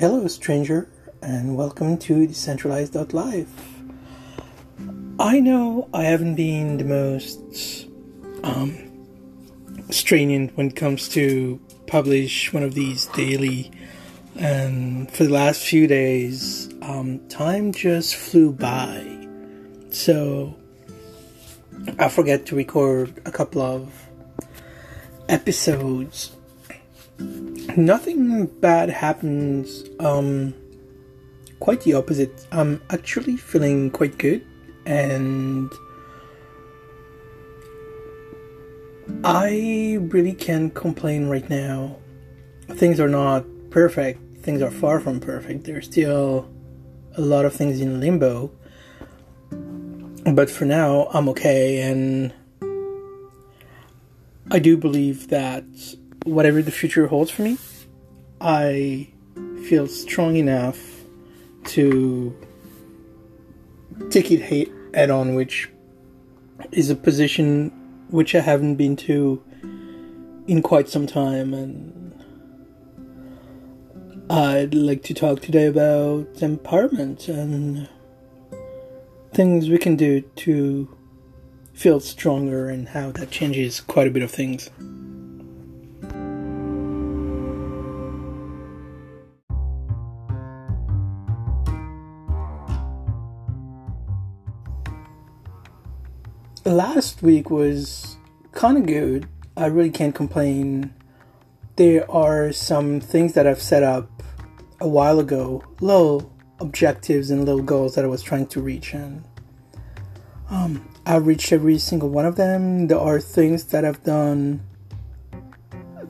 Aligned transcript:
Hello, 0.00 0.26
stranger, 0.28 0.88
and 1.20 1.58
welcome 1.58 1.98
to 1.98 2.26
Decentralized.life. 2.26 3.52
I 5.18 5.40
know 5.40 5.90
I 5.92 6.04
haven't 6.04 6.36
been 6.36 6.78
the 6.78 6.84
most 6.84 7.86
um, 8.42 8.78
stringent 9.90 10.56
when 10.56 10.68
it 10.68 10.76
comes 10.76 11.06
to 11.10 11.60
publish 11.86 12.50
one 12.50 12.62
of 12.62 12.72
these 12.72 13.04
daily, 13.08 13.70
and 14.36 15.10
for 15.10 15.24
the 15.24 15.30
last 15.34 15.66
few 15.66 15.86
days, 15.86 16.72
um, 16.80 17.20
time 17.28 17.70
just 17.70 18.16
flew 18.16 18.52
by. 18.52 19.04
So 19.90 20.56
I 21.98 22.08
forget 22.08 22.46
to 22.46 22.56
record 22.56 23.20
a 23.26 23.30
couple 23.30 23.60
of 23.60 23.92
episodes 25.28 26.34
nothing 27.76 28.46
bad 28.46 28.90
happens. 28.90 29.84
Um, 29.98 30.54
quite 31.60 31.82
the 31.82 31.94
opposite. 31.94 32.46
I'm 32.52 32.82
actually 32.90 33.36
feeling 33.36 33.90
quite 33.90 34.18
good, 34.18 34.44
and 34.86 35.70
I 39.24 39.98
really 40.00 40.32
can't 40.32 40.74
complain 40.74 41.28
right 41.28 41.48
now. 41.48 41.96
Things 42.68 42.98
are 43.00 43.08
not 43.08 43.44
perfect. 43.70 44.20
Things 44.42 44.62
are 44.62 44.70
far 44.70 45.00
from 45.00 45.20
perfect. 45.20 45.64
There's 45.64 45.86
still 45.86 46.48
a 47.16 47.20
lot 47.20 47.44
of 47.44 47.52
things 47.52 47.80
in 47.80 48.00
limbo. 48.00 48.50
But 50.32 50.50
for 50.50 50.64
now, 50.64 51.08
I'm 51.12 51.28
okay, 51.30 51.82
and 51.82 52.32
I 54.50 54.58
do 54.58 54.76
believe 54.76 55.28
that 55.28 55.64
whatever 56.24 56.62
the 56.62 56.70
future 56.70 57.06
holds 57.06 57.30
for 57.30 57.42
me, 57.42 57.58
I 58.40 59.08
feel 59.68 59.86
strong 59.86 60.36
enough 60.36 60.78
to 61.64 62.36
take 64.10 64.30
it 64.30 64.68
head 64.94 65.10
on, 65.10 65.34
which 65.34 65.70
is 66.72 66.90
a 66.90 66.96
position 66.96 67.70
which 68.10 68.34
I 68.34 68.40
haven't 68.40 68.76
been 68.76 68.96
to 68.96 69.42
in 70.46 70.62
quite 70.62 70.88
some 70.88 71.06
time. 71.06 71.54
And 71.54 72.24
I'd 74.28 74.74
like 74.74 75.02
to 75.04 75.14
talk 75.14 75.40
today 75.40 75.66
about 75.66 76.34
empowerment 76.34 77.28
and 77.28 77.88
things 79.32 79.68
we 79.68 79.78
can 79.78 79.96
do 79.96 80.22
to 80.22 80.96
feel 81.72 82.00
stronger 82.00 82.68
and 82.68 82.88
how 82.88 83.12
that 83.12 83.30
changes 83.30 83.80
quite 83.80 84.06
a 84.06 84.10
bit 84.10 84.22
of 84.22 84.30
things. 84.30 84.70
Last 96.64 97.22
week 97.22 97.50
was 97.50 98.16
kind 98.52 98.76
of 98.76 98.86
good. 98.86 99.28
I 99.56 99.66
really 99.66 99.90
can't 99.90 100.14
complain. 100.14 100.94
There 101.76 102.10
are 102.10 102.52
some 102.52 103.00
things 103.00 103.32
that 103.34 103.46
I've 103.46 103.62
set 103.62 103.82
up 103.82 104.22
a 104.80 104.88
while 104.88 105.18
ago, 105.18 105.62
little 105.80 106.32
objectives 106.60 107.30
and 107.30 107.44
little 107.44 107.62
goals 107.62 107.94
that 107.94 108.04
I 108.04 108.08
was 108.08 108.22
trying 108.22 108.46
to 108.48 108.60
reach, 108.60 108.92
and 108.92 109.24
um, 110.50 110.86
I've 111.06 111.26
reached 111.26 111.52
every 111.52 111.78
single 111.78 112.08
one 112.08 112.26
of 112.26 112.36
them. 112.36 112.86
There 112.86 112.98
are 112.98 113.20
things 113.20 113.64
that 113.66 113.84
I've 113.84 114.02
done 114.02 114.60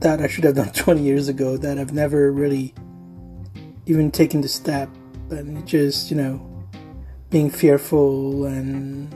that 0.00 0.20
I 0.20 0.26
should 0.28 0.44
have 0.44 0.54
done 0.54 0.70
20 0.72 1.02
years 1.02 1.28
ago 1.28 1.56
that 1.56 1.78
I've 1.78 1.92
never 1.92 2.30
really 2.30 2.74
even 3.86 4.10
taken 4.10 4.40
the 4.40 4.48
step, 4.48 4.88
and 5.30 5.66
just 5.66 6.10
you 6.10 6.16
know 6.16 6.68
being 7.30 7.50
fearful 7.50 8.44
and 8.44 9.12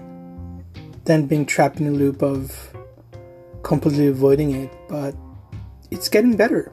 then 1.04 1.26
being 1.26 1.46
trapped 1.46 1.80
in 1.80 1.86
a 1.86 1.90
loop 1.90 2.22
of 2.22 2.76
completely 3.62 4.06
avoiding 4.06 4.52
it, 4.52 4.70
but 4.88 5.14
it's 5.90 6.08
getting 6.08 6.36
better. 6.36 6.72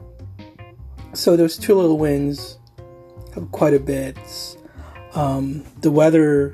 So 1.14 1.36
those 1.36 1.56
two 1.56 1.74
little 1.74 1.98
wins 1.98 2.58
have 3.34 3.50
quite 3.52 3.74
a 3.74 3.80
bit. 3.80 4.18
Um, 5.14 5.64
the 5.80 5.90
weather 5.90 6.52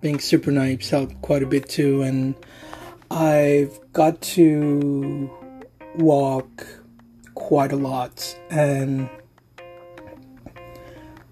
being 0.00 0.18
super 0.18 0.50
nice 0.50 0.90
helped 0.90 1.20
quite 1.22 1.42
a 1.42 1.46
bit 1.46 1.68
too, 1.68 2.02
and 2.02 2.34
I've 3.10 3.78
got 3.92 4.20
to 4.36 5.30
walk 5.96 6.66
quite 7.34 7.72
a 7.72 7.76
lot, 7.76 8.36
and 8.50 9.08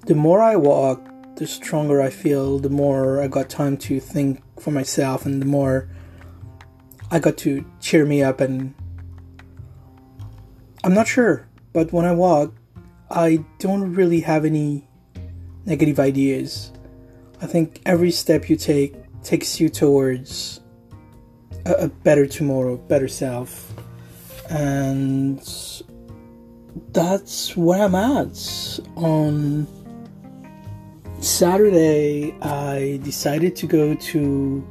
the 0.06 0.14
more 0.14 0.40
I 0.40 0.56
walk, 0.56 1.00
the 1.36 1.46
stronger 1.46 2.00
I 2.00 2.10
feel, 2.10 2.58
the 2.58 2.70
more 2.70 3.20
I 3.20 3.28
got 3.28 3.48
time 3.48 3.76
to 3.78 4.00
think 4.00 4.42
for 4.58 4.70
myself, 4.70 5.26
and 5.26 5.40
the 5.40 5.46
more 5.46 5.88
I 7.10 7.18
got 7.18 7.36
to 7.38 7.64
cheer 7.80 8.04
me 8.04 8.22
up. 8.22 8.40
And 8.40 8.74
I'm 10.82 10.94
not 10.94 11.06
sure, 11.06 11.46
but 11.72 11.92
when 11.92 12.04
I 12.04 12.12
walk, 12.12 12.54
I 13.10 13.44
don't 13.58 13.94
really 13.94 14.20
have 14.20 14.44
any 14.44 14.88
negative 15.66 16.00
ideas. 16.00 16.72
I 17.40 17.46
think 17.46 17.82
every 17.84 18.10
step 18.10 18.48
you 18.48 18.56
take 18.56 18.94
takes 19.22 19.60
you 19.60 19.68
towards 19.68 20.60
a, 21.66 21.72
a 21.72 21.88
better 21.88 22.26
tomorrow, 22.26 22.76
better 22.76 23.08
self. 23.08 23.72
And 24.48 25.40
that's 26.92 27.56
where 27.56 27.82
I'm 27.82 27.94
at 27.94 28.80
on 28.96 29.66
Saturday, 31.26 32.32
I 32.40 33.00
decided 33.02 33.56
to 33.56 33.66
go 33.66 33.96
to 33.96 34.64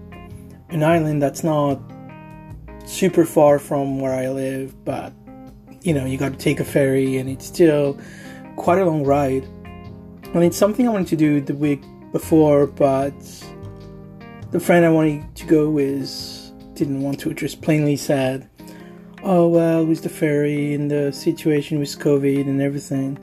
an 0.70 0.84
island 0.84 1.22
that's 1.22 1.44
not 1.44 1.82
super 2.86 3.26
far 3.26 3.60
from 3.60 4.00
where 4.00 4.14
I 4.14 4.30
live, 4.30 4.74
but 4.86 5.12
you 5.82 5.94
know, 5.94 6.06
you 6.06 6.18
got 6.18 6.32
to 6.32 6.38
take 6.38 6.62
a 6.62 6.64
ferry 6.64 7.18
and 7.18 7.30
it's 7.30 7.46
still 7.46 8.00
quite 8.56 8.80
a 8.80 8.86
long 8.86 9.04
ride. 9.04 9.44
And 10.34 10.46
it's 10.46 10.56
something 10.56 10.88
I 10.88 10.92
wanted 10.92 11.10
to 11.10 11.18
do 11.18 11.42
the 11.42 11.54
week 11.54 11.84
before, 12.14 12.68
but 12.68 13.14
the 14.52 14.60
friend 14.60 14.86
I 14.86 14.90
wanted 14.90 15.36
to 15.36 15.46
go 15.46 15.70
with 15.70 15.94
didn't 16.74 17.02
want 17.02 17.20
to, 17.20 17.34
just 17.34 17.62
plainly 17.62 17.98
said, 17.98 18.50
Oh, 19.24 19.50
well, 19.50 19.86
with 19.86 20.04
the 20.04 20.10
ferry 20.10 20.74
and 20.74 20.90
the 20.90 21.12
situation 21.12 21.80
with 21.80 22.00
COVID 22.00 22.48
and 22.48 22.62
everything. 22.62 23.20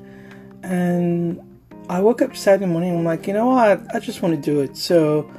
And 0.63 1.41
I 1.89 2.01
woke 2.01 2.23
up 2.23 2.37
Saturday 2.37 2.67
morning. 2.67 2.91
And 2.91 2.99
I'm 3.01 3.05
like, 3.05 3.27
you 3.27 3.33
know 3.33 3.49
what? 3.49 3.95
I 3.95 3.99
just 3.99 4.23
want 4.23 4.35
to 4.35 4.41
do 4.41 4.61
it. 4.61 4.77
So 4.77 5.31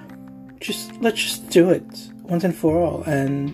just 0.59 0.95
let's 1.01 1.21
just 1.21 1.49
do 1.49 1.69
it 1.69 1.83
once 2.23 2.43
and 2.43 2.55
for 2.55 2.77
all. 2.77 3.03
And 3.03 3.53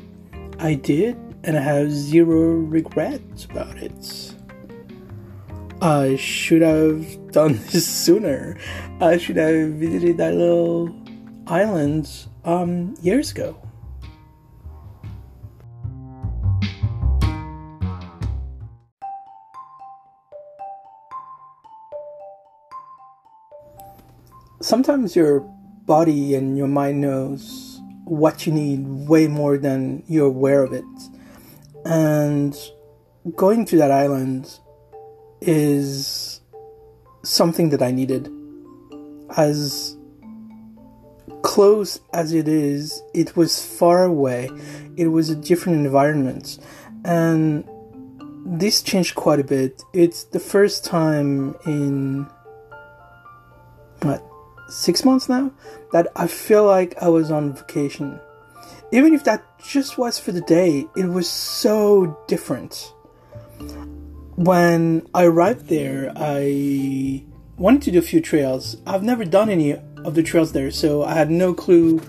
I 0.59 0.75
did, 0.75 1.15
and 1.43 1.57
I 1.57 1.61
have 1.61 1.91
zero 1.91 2.51
regrets 2.51 3.45
about 3.45 3.77
it. 3.77 4.35
I 5.81 6.17
should 6.17 6.61
have 6.61 7.31
done 7.31 7.53
this 7.71 7.87
sooner. 7.87 8.57
I 8.99 9.17
should 9.17 9.37
have 9.37 9.71
visited 9.73 10.17
that 10.17 10.33
little 10.35 10.93
island 11.47 12.09
um, 12.43 12.95
years 13.01 13.31
ago. 13.31 13.57
Sometimes 24.61 25.15
your 25.15 25.41
body 25.85 26.35
and 26.35 26.57
your 26.57 26.67
mind 26.67 27.01
knows 27.01 27.81
what 28.05 28.45
you 28.45 28.53
need 28.53 28.85
way 29.07 29.27
more 29.27 29.57
than 29.57 30.03
you're 30.07 30.27
aware 30.27 30.63
of 30.63 30.73
it. 30.73 30.85
And 31.85 32.57
going 33.35 33.65
to 33.65 33.77
that 33.77 33.91
island 33.91 34.59
is 35.41 36.41
something 37.23 37.69
that 37.69 37.81
I 37.81 37.91
needed. 37.91 38.31
As 39.37 39.95
close 41.41 41.99
as 42.13 42.33
it 42.33 42.47
is, 42.47 43.01
it 43.13 43.35
was 43.35 43.63
far 43.63 44.03
away. 44.03 44.49
It 44.97 45.07
was 45.07 45.29
a 45.29 45.35
different 45.35 45.85
environment. 45.85 46.59
And 47.05 47.63
this 48.45 48.81
changed 48.81 49.15
quite 49.15 49.39
a 49.39 49.43
bit. 49.43 49.81
It's 49.93 50.23
the 50.23 50.39
first 50.39 50.83
time 50.83 51.55
in 51.65 52.27
what 54.01 54.28
six 54.69 55.03
months 55.03 55.29
now 55.29 55.51
that 55.91 56.07
I 56.15 56.27
feel 56.27 56.65
like 56.65 57.01
I 57.01 57.09
was 57.09 57.31
on 57.31 57.53
vacation. 57.53 58.19
Even 58.91 59.13
if 59.13 59.23
that 59.25 59.43
just 59.59 59.97
was 59.97 60.19
for 60.19 60.31
the 60.31 60.41
day, 60.41 60.87
it 60.95 61.05
was 61.05 61.29
so 61.29 62.17
different. 62.27 62.93
When 64.35 65.07
I 65.13 65.25
arrived 65.25 65.67
there, 65.67 66.11
I 66.15 67.23
wanted 67.57 67.81
to 67.83 67.91
do 67.91 67.99
a 67.99 68.01
few 68.01 68.21
trails. 68.21 68.77
I've 68.87 69.03
never 69.03 69.25
done 69.25 69.49
any 69.49 69.73
of 69.73 70.15
the 70.15 70.23
trails 70.23 70.53
there, 70.53 70.71
so 70.71 71.03
I 71.03 71.13
had 71.13 71.29
no 71.29 71.53
clue 71.53 71.99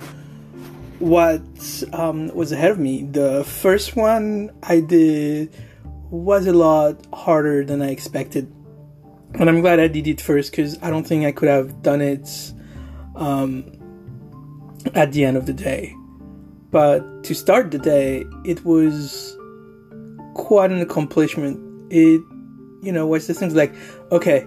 what 1.01 1.43
um, 1.93 2.29
was 2.29 2.53
ahead 2.53 2.71
of 2.71 2.79
me. 2.79 3.03
The 3.03 3.43
first 3.45 3.97
one 3.97 4.53
I 4.62 4.81
did 4.81 5.53
was 6.11 6.47
a 6.47 6.53
lot 6.53 7.05
harder 7.12 7.65
than 7.65 7.83
I 7.83 7.91
expected. 7.91 8.53
And 9.35 9.49
I'm 9.49 9.61
glad 9.61 9.81
I 9.81 9.88
did 9.88 10.06
it 10.06 10.21
first 10.21 10.50
because 10.50 10.81
I 10.82 10.91
don't 10.91 11.06
think 11.06 11.25
I 11.25 11.32
could 11.32 11.49
have 11.49 11.82
done 11.82 12.00
it 12.00 12.53
um, 13.17 13.65
at 14.94 15.12
the 15.12 15.25
end 15.25 15.37
of 15.37 15.47
the 15.47 15.53
day. 15.53 15.94
But 16.71 17.25
to 17.25 17.35
start 17.35 17.71
the 17.71 17.79
day, 17.79 18.25
it 18.44 18.65
was 18.65 19.37
quite 20.35 20.71
an 20.71 20.81
accomplishment. 20.81 21.59
It, 21.93 22.21
you 22.82 22.93
know, 22.93 23.06
was 23.06 23.27
the 23.27 23.35
things 23.35 23.55
like, 23.55 23.75
okay, 24.12 24.47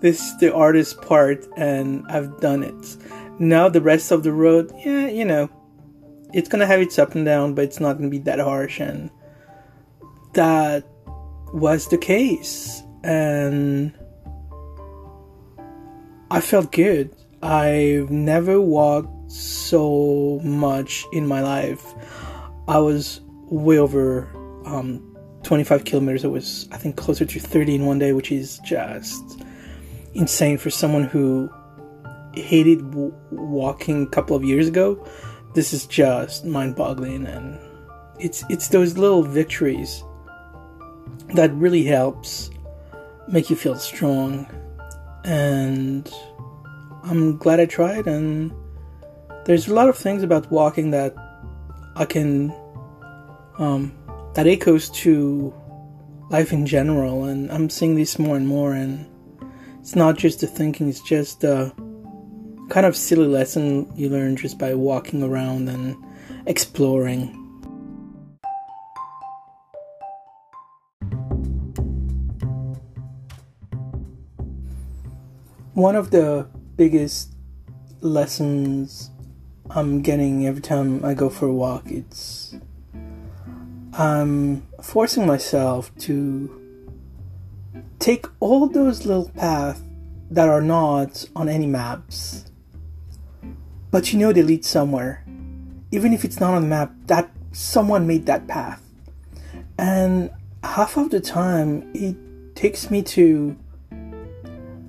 this 0.00 0.20
is 0.20 0.38
the 0.38 0.54
artist 0.54 1.00
part, 1.02 1.46
and 1.56 2.04
I've 2.08 2.40
done 2.40 2.62
it. 2.62 2.96
Now 3.38 3.68
the 3.68 3.80
rest 3.80 4.12
of 4.12 4.22
the 4.22 4.32
road, 4.32 4.72
yeah, 4.84 5.08
you 5.08 5.24
know, 5.24 5.50
it's 6.32 6.48
gonna 6.48 6.66
have 6.66 6.80
its 6.80 6.98
up 6.98 7.14
and 7.14 7.24
down, 7.24 7.54
but 7.54 7.64
it's 7.64 7.80
not 7.80 7.94
gonna 7.94 8.08
be 8.08 8.18
that 8.20 8.38
harsh, 8.38 8.80
and 8.80 9.10
that 10.34 10.84
was 11.52 11.88
the 11.88 11.98
case, 11.98 12.82
and 13.02 13.92
I 16.30 16.40
felt 16.40 16.72
good. 16.72 17.14
I've 17.42 18.10
never 18.10 18.60
walked 18.60 19.30
so 19.30 20.40
much 20.42 21.04
in 21.12 21.26
my 21.26 21.40
life. 21.40 21.94
I 22.66 22.78
was 22.78 23.20
way 23.48 23.78
over 23.78 24.28
um, 24.64 25.16
25 25.44 25.84
kilometers. 25.84 26.24
It 26.24 26.28
was, 26.28 26.68
I 26.72 26.78
think, 26.78 26.96
closer 26.96 27.24
to 27.24 27.38
30 27.40 27.76
in 27.76 27.86
one 27.86 28.00
day, 28.00 28.12
which 28.12 28.32
is 28.32 28.58
just 28.64 29.40
insane 30.14 30.58
for 30.58 30.70
someone 30.70 31.04
who 31.04 31.48
hated 32.34 32.90
w- 32.90 33.14
walking 33.30 34.02
a 34.02 34.06
couple 34.06 34.34
of 34.34 34.42
years 34.42 34.66
ago. 34.66 35.06
This 35.54 35.72
is 35.72 35.86
just 35.86 36.44
mind-boggling, 36.44 37.26
and 37.26 37.58
it's 38.18 38.44
it's 38.50 38.68
those 38.68 38.98
little 38.98 39.22
victories 39.22 40.02
that 41.34 41.52
really 41.54 41.84
helps 41.84 42.50
make 43.28 43.48
you 43.48 43.56
feel 43.56 43.76
strong 43.76 44.46
and 45.26 46.10
I'm 47.02 47.36
glad 47.36 47.60
I 47.60 47.66
tried. 47.66 48.06
And 48.06 48.52
there's 49.44 49.68
a 49.68 49.74
lot 49.74 49.88
of 49.88 49.98
things 49.98 50.22
about 50.22 50.50
walking 50.50 50.90
that 50.92 51.14
I 51.96 52.04
can 52.04 52.54
um, 53.58 53.92
that 54.34 54.46
echoes 54.46 54.88
to 54.90 55.52
life 56.30 56.52
in 56.52 56.66
general, 56.66 57.24
and 57.24 57.50
I'm 57.50 57.68
seeing 57.68 57.94
this 57.94 58.18
more 58.18 58.36
and 58.36 58.46
more. 58.46 58.72
And 58.72 59.06
it's 59.80 59.96
not 59.96 60.16
just 60.16 60.40
the 60.40 60.46
thinking; 60.46 60.88
it's 60.88 61.00
just 61.00 61.44
a 61.44 61.72
kind 62.68 62.86
of 62.86 62.96
silly 62.96 63.26
lesson 63.26 63.90
you 63.96 64.08
learn 64.08 64.36
just 64.36 64.58
by 64.58 64.74
walking 64.74 65.22
around 65.22 65.68
and 65.68 65.96
exploring. 66.46 67.45
One 75.76 75.94
of 75.94 76.10
the 76.10 76.48
biggest 76.76 77.34
lessons 78.00 79.10
I'm 79.68 80.00
getting 80.00 80.46
every 80.46 80.62
time 80.62 81.04
I 81.04 81.12
go 81.12 81.28
for 81.28 81.48
a 81.48 81.52
walk, 81.52 81.90
it's 81.90 82.56
I'm 83.92 84.66
forcing 84.82 85.26
myself 85.26 85.94
to 85.98 86.62
take 87.98 88.24
all 88.40 88.68
those 88.68 89.04
little 89.04 89.28
paths 89.28 89.82
that 90.30 90.48
are 90.48 90.62
not 90.62 91.28
on 91.36 91.46
any 91.50 91.66
maps, 91.66 92.46
but 93.90 94.14
you 94.14 94.18
know 94.18 94.32
they 94.32 94.42
lead 94.42 94.64
somewhere. 94.64 95.26
Even 95.92 96.14
if 96.14 96.24
it's 96.24 96.40
not 96.40 96.54
on 96.54 96.62
the 96.62 96.68
map, 96.68 96.94
that 97.04 97.30
someone 97.52 98.06
made 98.06 98.24
that 98.24 98.46
path. 98.46 98.82
And 99.78 100.30
half 100.64 100.96
of 100.96 101.10
the 101.10 101.20
time, 101.20 101.90
it 101.92 102.16
takes 102.56 102.90
me 102.90 103.02
to 103.02 103.58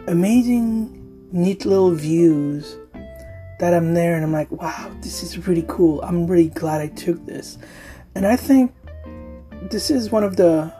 amazing, 0.08 1.28
neat 1.34 1.66
little 1.66 1.92
views 1.92 2.78
that 3.60 3.74
I'm 3.74 3.94
there 3.94 4.16
and 4.16 4.24
I'm 4.24 4.32
like, 4.32 4.50
wow, 4.52 4.92
this 5.02 5.22
is 5.22 5.48
really 5.48 5.66
cool. 5.68 6.02
I'm 6.02 6.28
really 6.28 6.50
glad 6.50 6.80
I 6.80 6.88
took 6.88 7.26
this. 7.26 7.58
And 8.16 8.26
I 8.26 8.38
think 8.38 8.74
this 9.70 9.92
is 9.92 10.10
one 10.10 10.24
of 10.24 10.38
the 10.38 10.74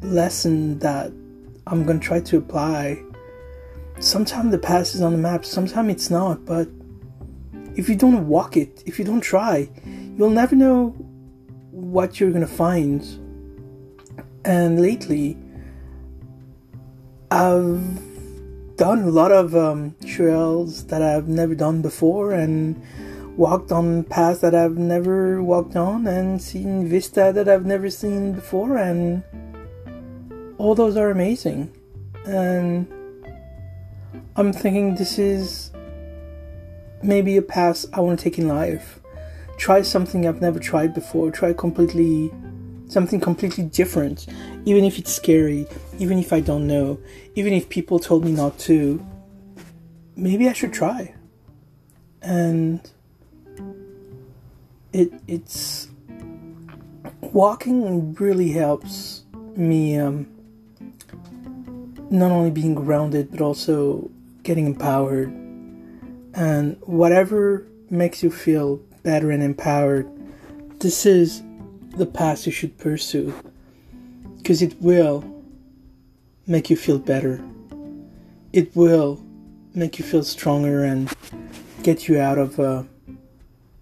lessons 0.00 0.82
that 0.82 1.12
I'm 1.66 1.84
going 1.84 2.00
to 2.00 2.06
try 2.06 2.20
to 2.20 2.38
apply. 2.38 3.02
Sometimes 3.98 4.50
the 4.50 4.58
past 4.58 4.94
is 4.94 5.02
on 5.02 5.12
the 5.12 5.18
map, 5.18 5.44
sometimes 5.44 5.92
it's 5.92 6.10
not, 6.10 6.46
but 6.46 6.66
if 7.76 7.88
you 7.88 7.94
don't 7.94 8.26
walk 8.26 8.56
it, 8.56 8.82
if 8.86 8.98
you 8.98 9.04
don't 9.04 9.20
try, 9.20 9.68
you'll 10.16 10.30
never 10.30 10.56
know 10.56 10.88
what 11.70 12.18
you're 12.18 12.30
going 12.30 12.40
to 12.40 12.46
find. 12.52 13.02
And 14.46 14.80
lately, 14.80 15.36
I've 17.30 18.09
done 18.80 19.02
a 19.02 19.10
lot 19.10 19.30
of 19.30 19.54
um, 19.54 19.94
trails 20.06 20.84
that 20.86 21.02
I've 21.02 21.28
never 21.28 21.54
done 21.54 21.82
before 21.82 22.32
and 22.32 22.82
walked 23.36 23.70
on 23.72 24.04
paths 24.04 24.40
that 24.40 24.54
I've 24.54 24.78
never 24.78 25.42
walked 25.42 25.76
on 25.76 26.06
and 26.06 26.40
seen 26.40 26.88
vista 26.88 27.30
that 27.34 27.46
I've 27.46 27.66
never 27.66 27.90
seen 27.90 28.32
before 28.32 28.78
and 28.78 29.22
all 30.56 30.74
those 30.74 30.96
are 30.96 31.10
amazing. 31.10 31.70
And 32.24 32.86
I'm 34.36 34.50
thinking 34.50 34.94
this 34.94 35.18
is 35.18 35.72
maybe 37.02 37.36
a 37.36 37.42
path 37.42 37.84
I 37.92 38.00
want 38.00 38.18
to 38.18 38.24
take 38.24 38.38
in 38.38 38.48
life. 38.48 38.98
Try 39.58 39.82
something 39.82 40.26
I've 40.26 40.40
never 40.40 40.58
tried 40.58 40.94
before. 40.94 41.30
Try 41.30 41.52
completely 41.52 42.32
something 42.90 43.20
completely 43.20 43.64
different, 43.64 44.26
even 44.64 44.84
if 44.84 44.98
it's 44.98 45.12
scary, 45.14 45.66
even 45.98 46.18
if 46.18 46.32
I 46.32 46.40
don't 46.40 46.66
know, 46.66 46.98
even 47.36 47.52
if 47.52 47.68
people 47.68 47.98
told 47.98 48.24
me 48.24 48.32
not 48.32 48.58
to, 48.60 49.04
maybe 50.16 50.48
I 50.48 50.52
should 50.52 50.72
try. 50.72 51.14
And 52.20 52.80
it 54.92 55.12
it's 55.28 55.88
walking 57.20 58.12
really 58.14 58.50
helps 58.50 59.22
me 59.56 59.96
um, 59.96 60.26
not 62.10 62.32
only 62.32 62.50
being 62.50 62.74
grounded 62.74 63.30
but 63.30 63.40
also 63.40 64.10
getting 64.42 64.66
empowered 64.66 65.28
and 66.34 66.76
whatever 66.82 67.66
makes 67.88 68.22
you 68.22 68.30
feel 68.30 68.76
better 69.04 69.30
and 69.30 69.42
empowered 69.42 70.10
this 70.80 71.06
is 71.06 71.42
the 71.90 72.06
path 72.06 72.46
you 72.46 72.52
should 72.52 72.76
pursue 72.78 73.34
because 74.38 74.62
it 74.62 74.80
will 74.80 75.24
make 76.46 76.70
you 76.70 76.76
feel 76.76 76.98
better. 76.98 77.42
It 78.52 78.74
will 78.74 79.20
make 79.74 79.98
you 79.98 80.04
feel 80.04 80.24
stronger 80.24 80.84
and 80.84 81.12
get 81.82 82.08
you 82.08 82.18
out 82.18 82.38
of 82.38 82.58
uh, 82.58 82.82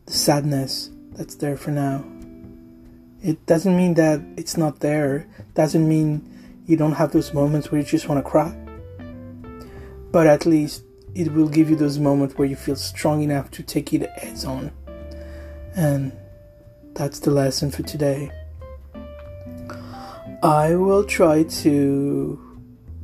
the 0.07 0.13
sadness 0.13 0.91
that's 1.13 1.37
there 1.37 1.57
for 1.57 1.71
now. 1.71 2.05
It 3.23 3.45
doesn't 3.47 3.77
mean 3.77 3.95
that 3.95 4.21
it's 4.37 4.57
not 4.57 4.81
there, 4.81 5.27
doesn't 5.55 5.89
mean 5.89 6.29
you 6.67 6.77
don't 6.77 6.93
have 6.93 7.13
those 7.13 7.33
moments 7.33 7.73
where 7.73 7.81
you 7.81 7.87
just 7.87 8.09
want 8.09 8.25
to 8.25 8.31
cry. 8.31 8.57
But 10.13 10.27
at 10.27 10.47
least 10.47 10.85
it 11.15 11.33
will 11.33 11.49
give 11.49 11.69
you 11.71 11.77
those 11.77 11.99
moments 11.99 12.37
where 12.37 12.47
you 12.47 12.57
feel 12.57 12.77
strong 12.77 13.23
enough 13.23 13.51
to 13.53 13.63
take 13.63 13.93
it 13.93 14.09
heads 14.11 14.45
on. 14.45 14.71
And 15.75 16.13
that's 16.99 17.21
the 17.21 17.31
lesson 17.31 17.71
for 17.71 17.85
today. 17.85 18.29
I 20.43 20.75
will 20.75 21.05
try 21.05 21.45
to 21.45 22.59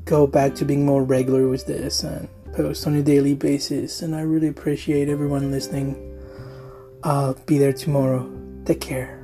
go 0.04 0.26
back 0.26 0.56
to 0.56 0.64
being 0.64 0.84
more 0.84 1.04
regular 1.04 1.48
with 1.48 1.66
this 1.66 2.02
and 2.02 2.28
post 2.52 2.88
on 2.88 2.96
a 2.96 3.02
daily 3.02 3.34
basis, 3.34 4.02
and 4.02 4.14
I 4.14 4.22
really 4.22 4.48
appreciate 4.48 5.08
everyone 5.08 5.52
listening. 5.52 5.96
I'll 7.04 7.34
be 7.46 7.56
there 7.56 7.72
tomorrow. 7.72 8.28
Take 8.64 8.80
care. 8.80 9.23